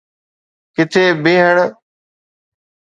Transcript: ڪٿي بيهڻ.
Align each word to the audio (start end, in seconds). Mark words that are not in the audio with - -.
ڪٿي 0.75 1.05
بيهڻ. 1.23 1.57